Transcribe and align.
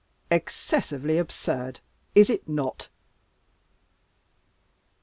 Excessively 0.31 1.19
absurd, 1.19 1.79
is 2.15 2.31
it 2.31 2.49
not?" 2.49 2.87